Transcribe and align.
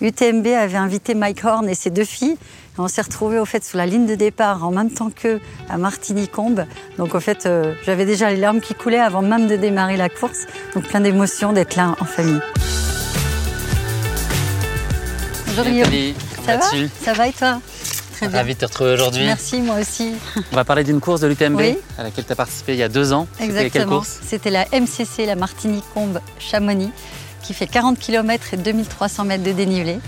UTMB 0.00 0.46
avait 0.46 0.76
invité 0.76 1.14
Mike 1.14 1.44
Horn 1.44 1.68
et 1.68 1.74
ses 1.74 1.90
deux 1.90 2.04
filles. 2.04 2.36
On 2.80 2.86
s'est 2.86 3.02
retrouvés 3.02 3.40
au 3.40 3.44
fait 3.44 3.64
sous 3.64 3.76
la 3.76 3.86
ligne 3.86 4.06
de 4.06 4.14
départ 4.14 4.64
en 4.64 4.70
même 4.70 4.92
temps 4.92 5.10
qu'eux 5.10 5.40
à 5.68 5.76
Martigny-Combe. 5.78 6.66
Donc 6.98 7.16
au 7.16 7.20
fait, 7.20 7.46
euh, 7.46 7.74
j'avais 7.84 8.06
déjà 8.06 8.30
les 8.30 8.36
larmes 8.36 8.60
qui 8.60 8.74
coulaient 8.74 9.00
avant 9.00 9.22
même 9.22 9.48
de 9.48 9.56
démarrer 9.56 9.96
la 9.96 10.08
course. 10.08 10.46
Donc 10.76 10.84
plein 10.84 11.00
d'émotions 11.00 11.52
d'être 11.52 11.74
là 11.74 11.96
en 12.00 12.04
famille. 12.04 12.40
Bonjour 15.48 15.64
Guillaume. 15.64 16.14
Ça 16.46 16.56
va 16.56 16.66
Ça 17.02 17.12
va 17.14 17.26
et 17.26 17.32
toi? 17.32 17.60
Très 18.12 18.28
bien. 18.28 18.38
Ravi 18.38 18.54
de 18.54 18.58
te 18.60 18.64
retrouver 18.66 18.92
aujourd'hui. 18.92 19.24
Merci, 19.24 19.60
moi 19.60 19.80
aussi. 19.80 20.14
On 20.52 20.56
va 20.56 20.64
parler 20.64 20.84
d'une 20.84 21.00
course 21.00 21.20
de 21.20 21.26
l'UTMB 21.26 21.60
à 21.98 22.04
laquelle 22.04 22.24
tu 22.24 22.32
as 22.32 22.36
participé 22.36 22.74
il 22.74 22.78
y 22.78 22.82
a 22.84 22.88
deux 22.88 23.12
ans. 23.12 23.26
Exactement. 23.40 24.02
C'était 24.04 24.50
la 24.50 24.64
MCC, 24.66 25.26
la 25.26 25.34
Martigny-Combe-Chamonix, 25.34 26.90
qui 27.48 27.54
fait 27.54 27.66
40 27.66 27.98
km 27.98 28.52
et 28.52 28.58
2300 28.58 29.24
mètres 29.24 29.42
de 29.42 29.52
dénivelé. 29.52 30.00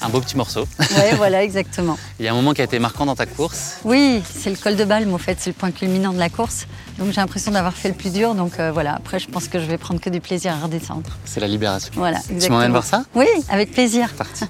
Un 0.00 0.08
beau 0.08 0.22
petit 0.22 0.38
morceau. 0.38 0.66
Oui, 0.80 0.86
voilà, 1.18 1.44
exactement. 1.44 1.98
Il 2.18 2.24
y 2.24 2.28
a 2.28 2.32
un 2.32 2.34
moment 2.34 2.54
qui 2.54 2.62
a 2.62 2.64
été 2.64 2.78
marquant 2.78 3.04
dans 3.04 3.14
ta 3.14 3.26
course 3.26 3.76
Oui, 3.84 4.22
c'est 4.24 4.48
le 4.48 4.56
col 4.56 4.74
de 4.74 4.86
Balme, 4.86 5.12
en 5.12 5.18
fait, 5.18 5.36
c'est 5.38 5.50
le 5.50 5.54
point 5.54 5.70
culminant 5.70 6.14
de 6.14 6.18
la 6.18 6.30
course. 6.30 6.66
Donc 6.98 7.08
j'ai 7.08 7.20
l'impression 7.20 7.52
d'avoir 7.52 7.74
fait 7.74 7.88
le 7.88 7.94
plus 7.94 8.10
dur. 8.10 8.34
Donc 8.34 8.58
euh, 8.58 8.72
voilà, 8.72 8.94
après, 8.94 9.18
je 9.18 9.28
pense 9.28 9.48
que 9.48 9.60
je 9.60 9.66
vais 9.66 9.76
prendre 9.76 10.00
que 10.00 10.08
du 10.08 10.22
plaisir 10.22 10.54
à 10.54 10.64
redescendre. 10.64 11.10
C'est 11.26 11.40
la 11.40 11.46
libération. 11.46 11.92
Voilà, 11.94 12.20
exactement. 12.20 12.40
Tu 12.40 12.50
m'emmènes 12.52 12.70
voir 12.70 12.84
ça? 12.84 13.04
Oui, 13.14 13.26
avec 13.50 13.70
plaisir. 13.72 14.08
Parti. 14.14 14.46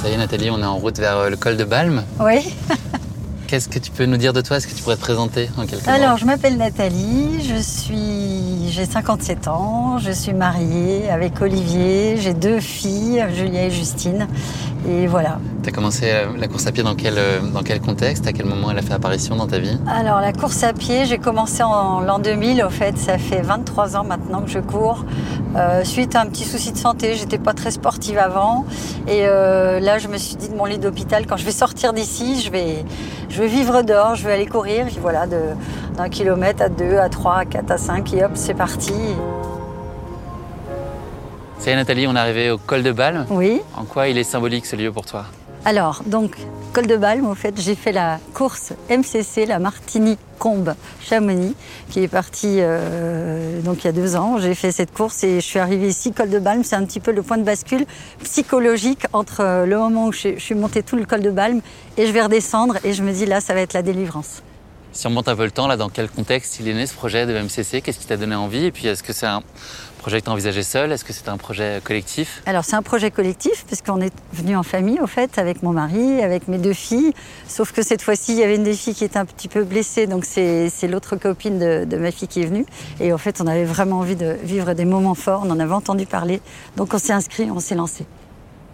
Ça 0.00 0.08
y 0.08 0.12
est, 0.12 0.16
Nathalie, 0.16 0.48
on 0.48 0.62
est 0.62 0.64
en 0.64 0.76
route 0.76 0.98
vers 0.98 1.18
euh, 1.18 1.28
le 1.28 1.36
col 1.36 1.58
de 1.58 1.64
Balme. 1.64 2.04
Oui. 2.20 2.54
Qu'est-ce 3.54 3.68
que 3.68 3.78
tu 3.78 3.92
peux 3.92 4.04
nous 4.04 4.16
dire 4.16 4.32
de 4.32 4.40
toi? 4.40 4.56
Est-ce 4.56 4.66
que 4.66 4.74
tu 4.74 4.82
pourrais 4.82 4.96
te 4.96 5.00
présenter 5.00 5.48
en 5.56 5.64
quelques 5.64 5.86
Alors, 5.86 6.16
je 6.16 6.24
m'appelle 6.24 6.56
Nathalie, 6.56 7.40
je 7.48 7.54
suis, 7.54 8.68
j'ai 8.72 8.84
57 8.84 9.46
ans, 9.46 9.98
je 9.98 10.10
suis 10.10 10.32
mariée 10.32 11.08
avec 11.08 11.40
Olivier, 11.40 12.16
j'ai 12.16 12.34
deux 12.34 12.58
filles, 12.58 13.24
Julia 13.32 13.66
et 13.66 13.70
Justine, 13.70 14.26
et 14.88 15.06
voilà. 15.06 15.38
Tu 15.62 15.68
as 15.68 15.72
commencé 15.72 16.06
euh, 16.06 16.36
la 16.36 16.48
course 16.48 16.66
à 16.66 16.72
pied 16.72 16.82
dans 16.82 16.96
quel, 16.96 17.14
euh, 17.16 17.42
dans 17.42 17.62
quel 17.62 17.80
contexte? 17.80 18.26
À 18.26 18.32
quel 18.32 18.46
moment 18.46 18.72
elle 18.72 18.78
a 18.78 18.82
fait 18.82 18.92
apparition 18.92 19.36
dans 19.36 19.46
ta 19.46 19.60
vie? 19.60 19.78
Alors, 19.86 20.20
la 20.20 20.32
course 20.32 20.64
à 20.64 20.72
pied, 20.72 21.06
j'ai 21.06 21.18
commencé 21.18 21.62
en 21.62 22.00
l'an 22.00 22.18
2000, 22.18 22.60
au 22.64 22.70
fait, 22.70 22.98
ça 22.98 23.18
fait 23.18 23.40
23 23.40 23.96
ans 23.96 24.02
maintenant 24.02 24.42
que 24.42 24.50
je 24.50 24.58
cours. 24.58 25.04
Euh, 25.56 25.84
suite 25.84 26.16
à 26.16 26.20
un 26.20 26.26
petit 26.26 26.44
souci 26.44 26.72
de 26.72 26.78
santé, 26.78 27.14
j'étais 27.14 27.38
pas 27.38 27.52
très 27.52 27.70
sportive 27.70 28.18
avant, 28.18 28.64
et 29.06 29.26
là, 29.26 29.98
je 29.98 30.08
me 30.08 30.18
suis 30.18 30.36
dit 30.36 30.48
de 30.48 30.56
mon 30.56 30.64
lit 30.64 30.78
d'hôpital, 30.78 31.26
quand 31.26 31.36
je 31.36 31.44
vais 31.44 31.52
sortir 31.52 31.92
d'ici, 31.92 32.40
je 32.40 32.50
vais, 32.50 32.84
je 33.28 33.40
vais 33.40 33.46
vivre 33.46 33.82
dehors, 33.82 34.16
je 34.16 34.26
vais 34.26 34.32
aller 34.32 34.46
courir, 34.46 34.86
voilà, 35.00 35.26
d'un 35.26 36.08
kilomètre 36.08 36.62
à 36.62 36.68
deux, 36.68 36.98
à 36.98 37.08
trois, 37.08 37.36
à 37.36 37.44
quatre, 37.44 37.70
à 37.70 37.78
cinq, 37.78 38.12
et 38.14 38.24
hop, 38.24 38.32
c'est 38.34 38.54
parti. 38.54 38.94
C'est 41.58 41.74
Nathalie, 41.76 42.06
on 42.06 42.14
est 42.14 42.18
arrivé 42.18 42.50
au 42.50 42.58
col 42.58 42.82
de 42.82 42.92
Balme. 42.92 43.24
Oui. 43.30 43.62
En 43.76 43.84
quoi 43.84 44.08
il 44.08 44.18
est 44.18 44.24
symbolique 44.24 44.66
ce 44.66 44.76
lieu 44.76 44.92
pour 44.92 45.06
toi? 45.06 45.24
Alors, 45.66 46.02
donc, 46.04 46.36
col 46.74 46.86
de 46.86 46.96
Balme, 46.96 47.26
au 47.26 47.34
fait, 47.34 47.58
j'ai 47.58 47.74
fait 47.74 47.92
la 47.92 48.18
course 48.34 48.74
MCC, 48.90 49.46
la 49.46 49.58
Martigny-Combe-Chamonix, 49.58 51.54
qui 51.88 52.00
est 52.00 52.08
partie 52.08 52.56
euh, 52.58 53.62
donc 53.62 53.82
il 53.82 53.86
y 53.86 53.88
a 53.88 53.92
deux 53.92 54.14
ans. 54.14 54.36
J'ai 54.38 54.54
fait 54.54 54.72
cette 54.72 54.92
course 54.92 55.24
et 55.24 55.36
je 55.36 55.46
suis 55.46 55.58
arrivée 55.58 55.88
ici, 55.88 56.12
col 56.12 56.28
de 56.28 56.38
Balme. 56.38 56.64
C'est 56.64 56.76
un 56.76 56.84
petit 56.84 57.00
peu 57.00 57.12
le 57.12 57.22
point 57.22 57.38
de 57.38 57.44
bascule 57.44 57.86
psychologique 58.22 59.06
entre 59.14 59.40
euh, 59.40 59.64
le 59.64 59.78
moment 59.78 60.08
où 60.08 60.12
je, 60.12 60.38
suis 60.38 60.54
montée 60.54 60.82
tout 60.82 60.96
le 60.96 61.06
col 61.06 61.22
de 61.22 61.30
Balme 61.30 61.62
et 61.96 62.06
je 62.06 62.12
vais 62.12 62.20
redescendre 62.20 62.76
et 62.84 62.92
je 62.92 63.02
me 63.02 63.12
dis 63.12 63.24
là, 63.24 63.40
ça 63.40 63.54
va 63.54 63.60
être 63.60 63.72
la 63.72 63.80
délivrance. 63.80 64.42
Si 64.92 65.06
on 65.06 65.10
monte 65.10 65.28
un 65.28 65.34
peu 65.34 65.44
le 65.44 65.50
temps, 65.50 65.66
là, 65.66 65.76
dans 65.76 65.88
quel 65.88 66.08
contexte 66.10 66.60
il 66.60 66.68
est 66.68 66.74
né 66.74 66.86
ce 66.86 66.94
projet 66.94 67.26
de 67.26 67.32
MCC 67.32 67.80
Qu'est-ce 67.80 67.98
qui 67.98 68.06
t'a 68.06 68.16
donné 68.16 68.36
envie? 68.36 68.66
Et 68.66 68.70
puis, 68.70 68.86
est-ce 68.86 69.02
que 69.02 69.12
c'est 69.12 69.26
un 69.26 69.42
projet 70.04 70.20
que 70.20 70.26
tu 70.26 70.30
as 70.30 70.34
envisagé 70.34 70.62
seul 70.62 70.92
Est-ce 70.92 71.02
que 71.02 71.14
c'est 71.14 71.30
un 71.30 71.38
projet 71.38 71.80
collectif? 71.82 72.42
Alors, 72.44 72.62
c'est 72.62 72.76
un 72.76 72.82
projet 72.82 73.10
collectif, 73.10 73.64
puisqu'on 73.66 74.02
est 74.02 74.12
venu 74.34 74.54
en 74.54 74.62
famille, 74.62 75.00
au 75.00 75.06
fait, 75.06 75.38
avec 75.38 75.62
mon 75.62 75.72
mari, 75.72 76.20
avec 76.20 76.46
mes 76.46 76.58
deux 76.58 76.74
filles. 76.74 77.14
Sauf 77.48 77.72
que 77.72 77.82
cette 77.82 78.02
fois-ci, 78.02 78.32
il 78.32 78.38
y 78.38 78.44
avait 78.44 78.56
une 78.56 78.64
des 78.64 78.74
filles 78.74 78.94
qui 78.94 79.04
était 79.04 79.18
un 79.18 79.24
petit 79.24 79.48
peu 79.48 79.64
blessée, 79.64 80.06
donc 80.06 80.26
c'est 80.26 80.88
l'autre 80.88 81.16
copine 81.16 81.58
de, 81.58 81.86
de, 81.86 81.96
ma 81.96 82.10
fille 82.10 82.28
qui 82.28 82.42
est 82.42 82.44
venue. 82.44 82.66
Et 83.00 83.14
au 83.14 83.18
fait, 83.18 83.40
on 83.40 83.46
avait 83.46 83.64
vraiment 83.64 84.00
envie 84.00 84.14
de 84.14 84.36
vivre 84.42 84.74
des 84.74 84.84
moments 84.84 85.14
forts, 85.14 85.40
on 85.42 85.50
en 85.50 85.58
avait 85.58 85.72
entendu 85.72 86.04
parler. 86.04 86.42
Donc, 86.76 86.92
on 86.92 86.98
s'est 86.98 87.14
inscrit, 87.14 87.50
on 87.50 87.60
s'est 87.60 87.74
lancé. 87.74 88.04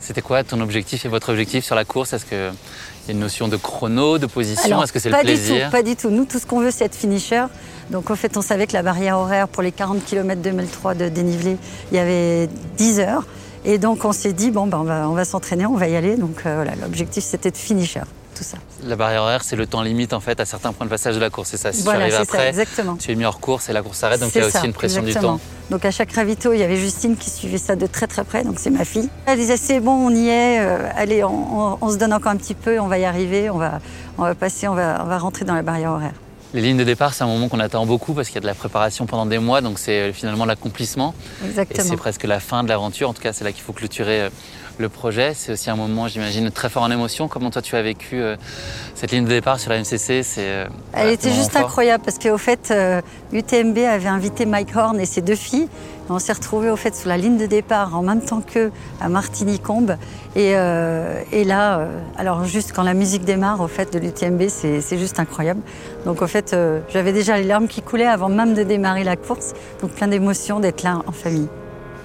C'était 0.01 0.23
quoi 0.23 0.43
ton 0.43 0.61
objectif 0.61 1.05
et 1.05 1.09
votre 1.09 1.31
objectif 1.31 1.65
sur 1.65 1.75
la 1.75 1.85
course? 1.85 2.13
Est-ce 2.15 2.25
qu'il 2.25 2.39
y 2.39 3.11
a 3.11 3.13
une 3.13 3.19
notion 3.19 3.49
de 3.49 3.57
chrono, 3.57 4.19
de 4.19 4.27
position? 4.27 4.83
Est-ce 4.83 4.93
que 4.93 4.99
c'est 4.99 5.11
le 5.11 5.19
plaisir 5.19 5.57
du 5.57 5.65
tout, 5.65 5.71
Pas 5.71 5.83
du 5.83 5.97
tout. 5.97 6.11
Nous, 6.11 6.25
tout 6.25 6.39
ce 6.39 6.47
qu'on 6.47 6.61
veut, 6.61 6.71
c'est 6.71 6.87
être 6.87 6.95
finisher. 6.95 7.45
Donc, 7.91 8.11
en 8.11 8.17
fait, 8.17 8.37
on 8.37 8.43
savait 8.43 8.67
que 8.67 8.73
la 8.73 8.83
barrière 8.83 9.19
horaire 9.19 9.47
pour 9.47 9.63
les 9.63 9.73
40 9.73 10.05
km 10.05 10.41
2003 10.41 10.95
de 10.95 11.09
dénivelé, 11.09 11.57
il 11.93 11.97
y 11.97 12.01
avait 12.01 12.49
10 12.79 13.01
heures. 13.01 13.25
Et 13.65 13.77
donc, 13.79 14.05
on 14.07 14.13
s'est 14.13 14.33
dit, 14.33 14.51
bon, 14.51 14.67
ben, 14.67 15.07
on 15.07 15.13
va, 15.13 15.25
s'entraîner, 15.25 15.67
on 15.67 15.77
va 15.77 15.89
y 15.89 15.97
aller. 15.97 16.17
Donc, 16.17 16.43
euh, 16.47 16.55
voilà, 16.55 16.73
l'objectif, 16.81 17.23
c'était 17.23 17.51
de 17.51 17.57
finisher. 17.57 18.01
La 18.85 18.97
barrière 18.97 19.23
horaire, 19.23 19.43
c'est 19.45 19.57
le 19.57 19.67
temps 19.67 19.83
limite 19.83 20.13
en 20.15 20.21
fait 20.21 20.41
à 20.41 20.47
certains 20.47 20.73
points 20.73 20.87
de 20.87 20.91
passage 20.91 21.15
de 21.15 21.21
la 21.21 21.31
course. 21.31 21.51
C'est 21.51 21.57
ça? 21.59 21.73
Si 21.73 21.83
tu 21.83 21.89
arrives 21.91 22.15
après, 22.15 22.49
exactement. 22.49 22.97
tu 22.97 23.13
es 23.13 23.15
mis 23.15 23.25
hors 23.25 23.39
course 23.39 23.69
et 23.69 23.75
la 23.75 23.83
course 23.83 23.99
s'arrête, 23.99 24.21
donc 24.21 24.35
il 24.35 24.41
y 24.41 24.45
a 24.45 24.47
aussi 24.47 24.65
une 24.65 24.73
pression 24.73 25.03
du 25.03 25.13
temps. 25.13 25.41
Donc 25.71 25.85
à 25.85 25.93
chaque 25.93 26.13
ravito, 26.13 26.53
il 26.53 26.59
y 26.59 26.65
avait 26.65 26.77
Justine 26.77 27.17
qui 27.17 27.31
suivait 27.31 27.59
ça 27.59 27.77
de 27.77 27.87
très 27.87 28.09
très 28.09 28.25
près, 28.25 28.43
donc 28.43 28.59
c'est 28.59 28.71
ma 28.71 28.85
fille. 28.85 29.09
Elle 29.27 29.39
disait 29.39 29.57
c'est 29.57 29.79
bon, 29.79 29.93
on 29.93 30.11
y 30.11 30.29
est, 30.29 30.61
euh, 30.61 30.89
allez, 30.97 31.23
on, 31.23 31.89
se 31.89 31.97
donne 31.97 32.13
encore 32.13 32.33
un 32.33 32.37
petit 32.37 32.55
peu, 32.55 32.81
on 32.81 32.89
va 32.89 32.99
y 32.99 33.05
arriver, 33.05 33.51
on 33.51 33.59
va, 33.59 33.81
on 34.19 34.23
va 34.23 34.35
passer, 34.35 34.67
on 34.67 34.75
va, 34.75 35.01
on 35.05 35.07
va 35.07 35.19
rentrer 35.19 35.45
dans 35.45 35.55
la 35.55 35.63
barrière 35.63 35.93
horaire. 35.93 36.15
Les 36.53 36.63
lignes 36.63 36.79
de 36.79 36.85
départ, 36.85 37.15
c'est 37.15 37.23
un 37.23 37.29
moment 37.29 37.49
qu'on 37.49 37.61
attend 37.61 37.87
beaucoup 37.87 38.13
parce 38.13 38.29
qu'il 38.29 38.35
y 38.35 38.39
a 38.39 38.41
de 38.41 38.47
la 38.47 38.55
préparation 38.55 39.07
pendant 39.07 39.25
des 39.25 39.39
mois, 39.39 39.61
donc 39.61 39.79
c'est 39.79 40.01
euh, 40.01 40.13
finalement 40.13 40.45
l'accomplissement. 40.45 41.15
Exactement. 41.47 41.85
Et 41.85 41.89
c'est 41.89 41.97
presque 41.97 42.25
la 42.25 42.41
fin 42.41 42.65
de 42.65 42.69
l'aventure, 42.69 43.09
en 43.09 43.15
tout 43.15 43.23
cas 43.23 43.33
c'est 43.33 43.45
là 43.45 43.53
qu'il 43.53 43.63
faut 43.63 43.73
clôturer 43.73 44.23
euh, 44.23 44.31
le 44.79 44.89
projet. 44.89 45.33
C'est 45.35 45.53
aussi 45.53 45.71
un 45.71 45.77
moment, 45.77 46.09
j'imagine, 46.09 46.51
très 46.51 46.69
fort 46.69 46.83
en 46.83 46.91
émotion. 46.91 47.29
Comment 47.29 47.51
toi 47.51 47.63
tu 47.63 47.77
as 47.77 47.83
vécu 47.83 48.21
euh, 48.21 48.35
cette 48.97 49.13
ligne 49.13 49.25
de 49.25 49.29
départ 49.29 49.61
sur 49.61 49.71
la 49.71 49.79
MCC 49.79 50.25
c'est, 50.25 50.67
Elle 50.93 51.11
était 51.11 51.33
juste 51.33 51.55
incroyable 51.55 52.03
parce 52.05 52.19
qu'au 52.19 52.39
fait, 52.39 52.75
UTMB 53.33 53.79
avait 53.79 54.09
invité 54.09 54.45
Mike 54.45 54.75
Horn 54.75 54.99
et 54.99 55.07
ses 55.07 55.21
deux 55.21 55.37
filles 55.37 55.69
on 56.11 56.19
s'est 56.19 56.33
retrouvés 56.33 56.71
au 56.71 56.77
fait 56.77 56.95
sous 56.95 57.09
la 57.09 57.17
ligne 57.17 57.37
de 57.37 57.47
départ 57.47 57.97
en 57.97 58.03
même 58.03 58.21
temps 58.21 58.41
qu'eux 58.41 58.73
à 59.01 59.09
Martigny-Combe. 59.09 59.97
Et, 60.37 60.57
euh, 60.57 61.23
là, 61.45 61.79
euh, 61.79 62.01
alors 62.17 62.45
juste 62.45 62.73
quand 62.73 62.83
la 62.83 62.95
musique 62.95 63.25
démarre 63.25 63.61
au 63.61 63.69
fait 63.69 63.93
de 63.93 63.99
l'UTMB, 63.99 64.49
c'est 64.49 64.99
juste 64.99 65.19
incroyable. 65.21 65.61
Donc 66.05 66.23
au 66.23 66.27
fait, 66.27 66.53
euh, 66.53 66.81
j'avais 66.89 67.13
déjà 67.13 67.39
les 67.39 67.45
larmes 67.45 67.69
qui 67.69 67.81
coulaient 67.83 68.07
avant 68.07 68.29
même 68.29 68.55
de 68.55 68.63
démarrer 68.63 69.05
la 69.05 69.17
course. 69.17 69.55
Donc 69.81 69.93
plein 69.93 70.09
d'émotions 70.09 70.61
d'être 70.61 70.83
là 70.83 71.01
en 71.07 71.13
famille. 71.13 71.49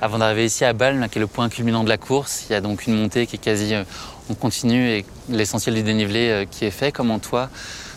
Avant 0.01 0.19
d'arriver 0.19 0.45
ici 0.45 0.65
à 0.65 0.73
Balme, 0.73 1.07
qui 1.09 1.17
est 1.17 1.21
le 1.21 1.27
point 1.27 1.49
culminant 1.49 1.83
de 1.83 1.89
la 1.89 1.97
course, 1.97 2.45
il 2.49 2.53
y 2.53 2.55
a 2.55 2.61
donc 2.61 2.85
une 2.85 2.95
montée 2.95 3.25
qui 3.25 3.37
est 3.37 3.39
quasi 3.39 3.73
en 4.29 4.33
continu 4.35 4.87
et 4.89 5.05
l'essentiel 5.29 5.73
du 5.73 5.83
dénivelé 5.83 6.47
qui 6.51 6.65
est 6.65 6.71
fait. 6.71 6.91
Comment 6.91 7.17
toi, 7.17 7.49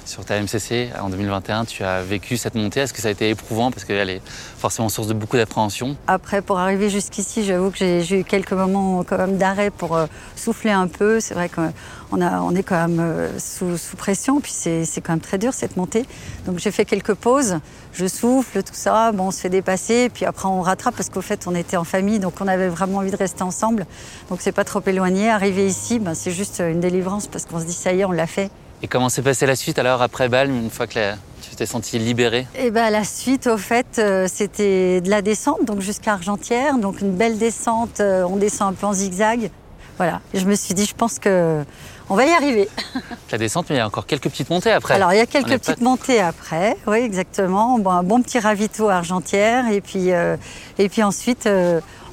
sur 0.09 0.25
ta 0.25 0.41
MCC 0.41 0.89
en 1.01 1.11
2021, 1.11 1.67
tu 1.67 1.85
as 1.85 2.03
vécu 2.03 2.39
cette 2.39 2.55
montée. 2.55 2.81
Est-ce 2.81 2.95
que 2.95 3.03
ça 3.03 3.09
a 3.09 3.11
été 3.11 3.29
éprouvant 3.29 3.71
parce 3.71 3.85
qu'elle 3.85 4.09
est 4.09 4.23
forcément 4.25 4.89
source 4.89 5.07
de 5.07 5.13
beaucoup 5.13 5.37
d'appréhension? 5.37 5.97
Après, 6.07 6.41
pour 6.41 6.59
arriver 6.59 6.89
jusqu'ici, 6.89 7.45
j'avoue 7.45 7.71
que 7.71 7.77
j'ai 7.77 8.21
eu 8.21 8.25
quelques 8.25 8.53
moments 8.53 9.05
quand 9.05 9.19
même 9.19 9.37
d'arrêt 9.37 9.71
pour 9.71 9.97
euh, 9.97 10.07
souffler 10.35 10.71
un 10.71 10.87
peu. 10.87 11.21
C'est 11.21 11.35
vrai 11.35 11.51
qu'on 11.51 11.73
on 12.11 12.55
est 12.55 12.63
quand 12.63 12.89
même 12.89 13.01
euh, 13.01 13.39
sous, 13.39 13.77
pression, 13.99 14.41
puis 14.41 14.53
c'est 14.53 15.01
quand 15.03 15.13
même 15.13 15.21
très 15.21 15.37
dur 15.37 15.53
cette 15.53 15.77
montée. 15.77 16.07
Donc 16.47 16.59
j'ai 16.59 16.71
fait 16.71 16.87
quelques 16.87 17.15
pauses, 17.15 17.59
je 17.93 18.07
souffle, 18.07 18.63
tout 18.63 18.73
ça. 18.73 19.13
Bon, 19.13 19.25
on 19.25 19.31
se 19.31 19.41
fait 19.41 19.51
dépasser, 19.51 20.09
puis 20.09 20.25
après 20.25 20.49
on 20.49 20.63
rattrape 20.63 20.97
parce 20.97 21.11
qu'au 21.11 21.21
fait 21.21 21.47
on 21.47 21.55
était 21.55 21.77
en 21.77 21.85
famille, 21.85 22.19
donc 22.19 22.35
on 22.41 22.49
avait 22.49 22.69
vraiment 22.69 22.99
envie 22.99 23.11
de 23.11 23.17
rester 23.17 23.43
ensemble. 23.43 23.87
Donc 24.31 24.41
c'est 24.41 24.53
pas 24.53 24.65
trop 24.65 24.81
éloigné. 24.87 25.29
Arriver 25.29 25.67
ici, 25.67 25.99
ben, 25.99 26.15
c'est 26.15 26.31
juste 26.31 26.61
une 26.61 26.81
délivrance 26.81 27.27
parce 27.27 27.45
qu'on 27.45 27.61
se 27.61 27.67
dit 27.67 27.75
ça 27.75 27.93
y 27.93 28.01
est, 28.01 28.05
on 28.07 28.13
l'a 28.13 28.27
fait. 28.27 28.51
Et 28.83 28.87
comment 28.87 29.09
s'est 29.09 29.23
passée 29.23 29.47
la 29.47 29.57
suite 29.57 29.79
alors 29.79 30.03
après 30.03 30.29
Balme, 30.29 30.55
une 30.55 30.71
fois 30.71 30.87
que 30.87 31.13
tu 31.43 31.57
t'es 31.57 31.67
sentie 31.67 31.99
libérée? 31.99 32.47
Eh 32.57 32.71
ben 32.71 32.91
la 32.91 33.03
suite, 33.03 33.49
au 33.49 33.59
fait, 33.59 33.99
euh, 33.99 34.27
c'était 34.33 35.01
de 35.01 35.11
la 35.11 35.21
descente, 35.21 35.65
donc 35.65 35.81
jusqu'à 35.81 36.13
Argentière, 36.13 36.79
donc 36.79 37.01
une 37.01 37.17
belle 37.17 37.39
descente. 37.39 37.99
Euh, 38.01 38.23
on 38.23 38.37
descend 38.37 38.73
un 38.73 38.75
peu 38.75 38.87
en 38.87 38.93
zigzag. 38.93 39.51
Voilà. 39.97 40.21
je 40.33 40.45
me 40.45 40.55
suis 40.55 40.75
dit, 40.75 40.87
je 40.87 40.95
pense 40.95 41.19
que 41.19 41.65
on 42.09 42.15
va 42.15 42.25
y 42.25 42.31
arriver. 42.31 42.69
La 43.33 43.37
descente, 43.37 43.67
mais 43.69 43.75
il 43.75 43.79
y 43.79 43.83
a 43.83 43.87
encore 43.87 44.07
quelques 44.07 44.31
petites 44.31 44.49
montées 44.49 44.71
après. 44.71 44.95
Alors, 44.95 45.13
il 45.13 45.17
y 45.17 45.21
a 45.21 45.27
quelques 45.27 45.59
petites 45.59 45.81
montées 45.81 46.21
après, 46.21 46.77
oui, 46.87 46.99
exactement. 46.99 47.81
Bon, 47.81 47.91
un 47.91 48.05
bon 48.05 48.23
petit 48.23 48.39
ravito 48.39 48.89
à 48.89 48.95
Argentière. 48.95 49.69
Et 49.69 49.81
puis, 49.81 50.13
euh, 50.13 50.37
et 50.79 50.89
puis 50.89 51.03
ensuite, 51.03 51.49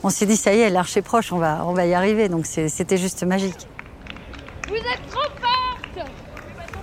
on 0.04 0.10
s'est 0.10 0.25
dit, 0.25 0.36
ça 0.36 0.56
y 0.56 0.62
est, 0.62 0.72
l'arche 0.72 0.98
est 0.98 1.04
proche, 1.04 1.31
on 1.31 1.38
va, 1.38 1.62
on 1.66 1.74
va 1.74 1.86
y 1.86 1.94
arriver. 1.94 2.28
Donc, 2.28 2.48
c'était 2.48 2.98
juste 2.98 3.24
magique. 3.24 3.68
Vous 4.68 4.75
êtes 4.75 5.07
trop 5.12 5.22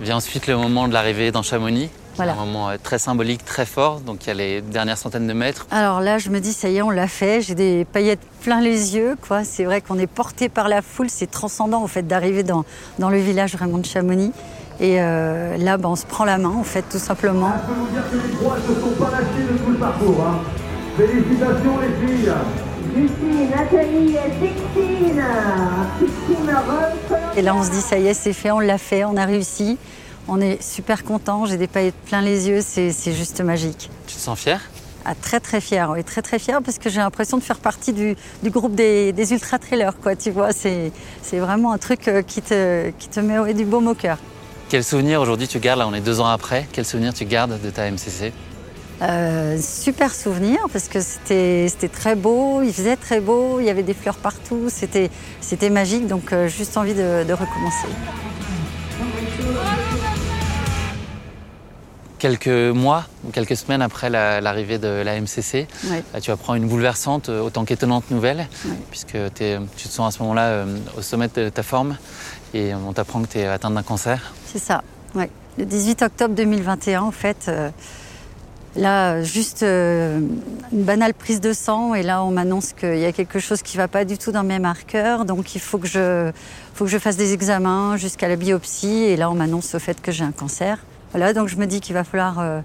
Vient 0.03 0.17
ensuite 0.17 0.47
le 0.47 0.57
moment 0.57 0.89
de 0.89 0.93
l'arrivée 0.93 1.31
dans 1.31 1.43
Chamonix. 1.43 1.89
Un 2.19 2.35
moment 2.35 2.69
euh, 2.69 2.75
très 2.81 2.99
symbolique, 2.99 3.45
très 3.45 3.65
fort. 3.65 4.01
Donc 4.01 4.25
il 4.25 4.27
y 4.27 4.31
a 4.31 4.33
les 4.33 4.61
dernières 4.61 4.97
centaines 4.97 5.27
de 5.27 5.31
mètres. 5.31 5.65
Alors 5.71 6.01
là, 6.01 6.17
je 6.17 6.29
me 6.29 6.41
dis, 6.41 6.51
ça 6.51 6.67
y 6.67 6.75
est, 6.75 6.81
on 6.81 6.89
l'a 6.89 7.07
fait. 7.07 7.39
J'ai 7.39 7.55
des 7.55 7.85
paillettes 7.85 8.19
plein 8.41 8.59
les 8.59 8.97
yeux. 8.97 9.15
Quoi. 9.25 9.45
C'est 9.45 9.63
vrai 9.63 9.79
qu'on 9.79 9.97
est 9.97 10.07
porté 10.07 10.49
par 10.49 10.67
la 10.67 10.81
foule. 10.81 11.09
C'est 11.09 11.31
transcendant 11.31 11.81
au 11.81 11.87
fait 11.87 12.05
d'arriver 12.05 12.43
dans, 12.43 12.65
dans 12.99 13.09
le 13.09 13.17
village 13.17 13.53
vraiment 13.53 13.77
de 13.77 13.85
Chamonix. 13.85 14.33
Et 14.81 15.01
euh, 15.01 15.55
là, 15.55 15.77
ben, 15.77 15.87
on 15.87 15.95
se 15.95 16.05
prend 16.05 16.25
la 16.25 16.37
main, 16.37 16.49
en 16.49 16.63
fait, 16.63 16.83
tout 16.91 16.99
simplement. 16.99 17.53
Je 17.61 17.73
peux 17.73 17.79
vous 17.79 17.87
dire 17.87 18.03
que 18.11 18.27
les 18.27 18.33
trois 18.35 18.57
ne 18.57 18.81
sont 18.81 19.01
pas 19.01 19.09
lâchés 19.09 19.53
de 19.53 19.57
tout 19.57 19.71
le 19.71 19.77
parcours. 19.77 20.21
Hein. 20.27 20.39
Félicitations 20.97 21.79
les 21.79 22.07
filles. 22.07 22.33
Lucie, 22.95 23.49
Nathalie 23.49 24.15
et 27.35 27.39
Et 27.39 27.41
là, 27.41 27.55
on 27.55 27.63
se 27.63 27.71
dit, 27.71 27.81
ça 27.81 27.97
y 27.97 28.07
est, 28.07 28.13
c'est 28.13 28.33
fait, 28.33 28.51
on 28.51 28.59
l'a 28.59 28.77
fait, 28.77 29.03
on 29.05 29.17
a 29.17 29.25
réussi. 29.25 29.77
On 30.27 30.39
est 30.39 30.61
super 30.61 31.03
content, 31.03 31.45
j'ai 31.45 31.57
des 31.57 31.67
paillettes 31.67 31.95
plein 32.05 32.21
les 32.21 32.47
yeux, 32.47 32.61
c'est 32.61 32.91
juste 33.13 33.41
magique. 33.41 33.89
Tu 34.07 34.15
te 34.15 34.19
sens 34.21 34.39
fier 34.39 34.61
Ah, 35.03 35.15
très 35.15 35.39
très 35.41 35.59
fier, 35.59 35.89
oui, 35.91 36.03
très 36.03 36.21
très 36.21 36.39
fier 36.39 36.61
parce 36.63 36.77
que 36.77 36.89
j'ai 36.89 36.99
l'impression 36.99 37.37
de 37.37 37.43
faire 37.43 37.57
partie 37.59 37.91
du, 37.91 38.15
du 38.41 38.49
groupe 38.49 38.73
des, 38.73 39.11
des 39.11 39.33
ultra 39.33 39.59
trailers, 39.59 39.97
quoi. 40.01 40.15
Tu 40.15 40.31
vois, 40.31 40.51
c'est 40.53 40.91
vraiment 41.33 41.73
un 41.73 41.77
truc 41.77 42.07
euh, 42.07 42.21
qui 42.21 42.41
te, 42.41 42.91
qui 42.99 43.09
te 43.09 43.19
met 43.19 43.37
ouais, 43.39 43.53
du 43.53 43.65
baume 43.65 43.87
au 43.87 43.95
cœur. 43.95 44.17
Quel 44.69 44.83
souvenir 44.83 45.19
aujourd'hui 45.19 45.47
tu 45.47 45.59
gardes 45.59 45.79
Là, 45.79 45.87
on 45.87 45.93
est 45.93 46.01
deux 46.01 46.21
ans 46.21 46.27
après. 46.27 46.67
Quel 46.71 46.85
souvenir 46.85 47.13
tu 47.13 47.25
gardes 47.25 47.59
de 47.61 47.69
ta 47.69 47.91
MCC 47.91 48.31
Euh, 49.03 49.57
super 49.59 50.13
souvenir 50.15 50.59
parce 50.71 50.87
que 50.87 50.99
c'était 51.01 51.67
très 51.91 52.15
beau, 52.15 52.61
il 52.61 52.71
faisait 52.73 52.95
très 52.95 53.19
beau, 53.19 53.59
il 53.59 53.65
y 53.65 53.69
avait 53.69 53.83
des 53.83 53.93
fleurs 53.93 54.15
partout, 54.15 54.69
c'était 54.69 55.09
magique, 55.69 56.07
donc 56.07 56.31
euh, 56.31 56.47
juste 56.47 56.77
envie 56.77 56.93
de, 56.93 57.25
de 57.27 57.33
recommencer. 57.33 57.87
Quelques 62.19 62.47
mois 62.47 63.03
ou 63.27 63.31
quelques 63.31 63.57
semaines 63.57 63.81
après 63.81 64.09
la- 64.09 64.39
l'arrivée 64.39 64.77
de 64.77 64.87
la 64.87 65.19
MCC, 65.19 65.67
là, 66.13 66.21
tu 66.21 66.31
apprends 66.31 66.55
une 66.55 66.69
bouleversante, 66.69 67.27
euh, 67.27 67.41
autant 67.41 67.65
qu'étonnante 67.65 68.09
nouvelle, 68.11 68.47
puisque 68.91 69.17
tu 69.35 69.43
te 69.83 69.87
sens 69.89 70.13
à 70.13 70.17
ce 70.17 70.23
moment-là 70.23 70.43
euh, 70.47 70.77
au 70.97 71.01
sommet 71.01 71.27
de 71.27 71.49
ta 71.49 71.63
forme 71.63 71.97
et 72.53 72.73
on 72.73 72.93
t'apprend 72.93 73.21
que 73.23 73.27
tu 73.27 73.39
es 73.39 73.47
atteinte 73.47 73.73
d'un 73.73 73.83
cancer. 73.83 74.31
C'est 74.45 74.59
ça. 74.59 74.81
Le 75.57 75.65
18 75.65 76.01
octobre 76.03 76.33
2021, 76.33 77.01
en 77.01 77.11
fait, 77.11 77.45
euh, 77.49 77.69
là, 78.75 79.21
juste 79.23 79.63
euh, 79.63 80.19
une 80.71 80.83
banale 80.83 81.13
prise 81.13 81.41
de 81.41 81.53
sang, 81.53 81.93
et 81.93 82.03
là, 82.03 82.23
on 82.23 82.31
m'annonce 82.31 82.73
qu'il 82.73 82.99
y 82.99 83.05
a 83.05 83.11
quelque 83.11 83.39
chose 83.39 83.61
qui 83.61 83.77
va 83.77 83.87
pas 83.87 84.05
du 84.05 84.17
tout 84.17 84.31
dans 84.31 84.43
mes 84.43 84.59
marqueurs, 84.59 85.25
donc 85.25 85.55
il 85.55 85.61
faut 85.61 85.77
que 85.77 85.87
je, 85.87 86.31
faut 86.73 86.85
que 86.85 86.91
je 86.91 86.97
fasse 86.99 87.17
des 87.17 87.33
examens 87.33 87.97
jusqu'à 87.97 88.27
la 88.27 88.35
biopsie, 88.35 89.03
et 89.03 89.15
là, 89.15 89.29
on 89.29 89.35
m'annonce 89.35 89.75
au 89.75 89.79
fait 89.79 90.01
que 90.01 90.11
j'ai 90.11 90.23
un 90.23 90.31
cancer. 90.31 90.79
Voilà, 91.11 91.33
donc 91.33 91.47
je 91.47 91.57
me 91.57 91.65
dis 91.65 91.79
qu'il 91.79 91.93
va 91.93 92.03
falloir 92.03 92.39
euh, 92.39 92.61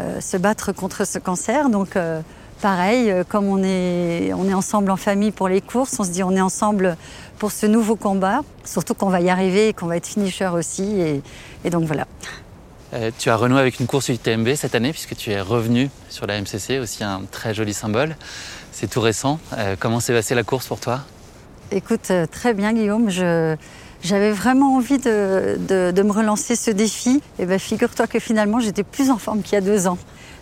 euh, 0.00 0.20
se 0.20 0.36
battre 0.36 0.72
contre 0.72 1.06
ce 1.06 1.18
cancer, 1.18 1.70
donc. 1.70 1.96
euh, 1.96 2.20
Pareil, 2.62 3.10
euh, 3.10 3.24
comme 3.26 3.46
on 3.46 3.62
est, 3.62 4.34
on 4.34 4.46
est 4.46 4.52
ensemble 4.52 4.90
en 4.90 4.98
famille 4.98 5.30
pour 5.30 5.48
les 5.48 5.62
courses, 5.62 5.98
on 5.98 6.04
se 6.04 6.10
dit 6.10 6.22
on 6.22 6.32
est 6.32 6.42
ensemble 6.42 6.98
pour 7.38 7.52
ce 7.52 7.64
nouveau 7.64 7.96
combat, 7.96 8.42
surtout 8.66 8.92
qu'on 8.92 9.08
va 9.08 9.22
y 9.22 9.30
arriver 9.30 9.68
et 9.68 9.72
qu'on 9.72 9.86
va 9.86 9.96
être 9.96 10.06
finisher 10.06 10.48
aussi. 10.48 11.00
Et, 11.00 11.22
et 11.64 11.70
donc 11.70 11.84
voilà. 11.84 12.06
Euh, 12.92 13.10
tu 13.16 13.30
as 13.30 13.36
renoué 13.36 13.60
avec 13.60 13.78
une 13.78 13.86
course 13.86 14.08
UTMB 14.08 14.54
cette 14.54 14.74
année, 14.74 14.92
puisque 14.92 15.16
tu 15.16 15.30
es 15.30 15.40
revenu 15.40 15.90
sur 16.08 16.26
la 16.26 16.40
MCC, 16.40 16.78
aussi 16.80 17.04
un 17.04 17.22
très 17.30 17.54
joli 17.54 17.72
symbole. 17.72 18.16
C'est 18.72 18.88
tout 18.88 19.00
récent. 19.00 19.38
Euh, 19.56 19.76
comment 19.78 20.00
s'est 20.00 20.12
passée 20.12 20.34
la 20.34 20.42
course 20.42 20.66
pour 20.66 20.80
toi? 20.80 21.00
Écoute, 21.70 22.10
euh, 22.10 22.26
très 22.26 22.52
bien 22.52 22.72
Guillaume, 22.72 23.10
j'avais 23.10 24.32
vraiment 24.32 24.74
envie 24.74 24.98
de, 24.98 25.56
me 25.68 26.12
relancer 26.12 26.56
ce 26.56 26.70
défi. 26.70 27.22
Et 27.38 27.46
ben 27.46 27.58
figure-toi 27.58 28.06
que 28.08 28.18
finalement 28.18 28.58
j'étais 28.58 28.82
plus 28.82 29.10
en 29.10 29.18
forme 29.18 29.42
qu'il 29.42 29.52
y 29.54 29.58
a 29.58 29.60
deux 29.60 29.86
ans. 29.86 29.98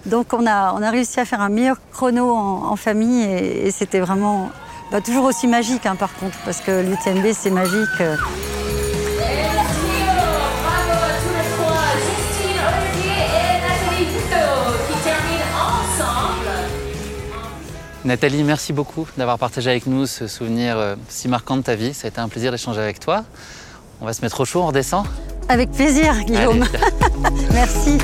Donc 0.07 0.33
on 0.33 0.47
a, 0.47 0.91
réussi 0.91 1.21
à 1.21 1.27
faire 1.27 1.43
un 1.43 1.51
meilleur 1.51 1.77
chrono 1.93 2.35
en, 2.35 2.77
famille 2.77 3.25
et, 3.25 3.71
c'était 3.73 4.01
vraiment 4.01 4.51
bah, 4.91 5.03
toujours 5.03 5.25
aussi 5.25 5.49
magique 5.49 5.85
hein, 5.85 5.97
par 5.97 6.15
contre, 6.15 6.39
parce 6.47 6.61
que 6.61 6.83
l'UTMB 6.83 7.27
c'est 7.35 7.51
magique. 7.51 8.01
Nathalie, 18.09 18.43
merci 18.43 18.73
beaucoup 18.73 19.07
d'avoir 19.19 19.39
partagé 19.39 19.69
avec 19.69 19.87
nous 19.87 20.07
ce 20.07 20.29
souvenir 20.29 20.79
euh, 20.79 20.97
si 21.11 21.29
marquant 21.29 21.59
de 21.59 21.63
ta 21.63 21.75
vie. 21.75 21.93
Ça 21.93 22.07
a 22.07 22.09
été 22.09 22.19
un 22.19 22.29
plaisir 22.31 22.51
d'échanger 22.51 22.81
avec 22.81 23.01
toi. 23.01 23.23
On 24.01 24.07
va 24.07 24.15
se 24.15 24.23
mettre 24.23 24.41
au 24.41 24.47
chaud, 24.47 24.63
on 24.63 24.69
redescend 24.69 25.05
Avec 25.51 25.71
plaisir 25.73 26.15
Guillaume. 26.25 26.65
Merci. 27.53 27.99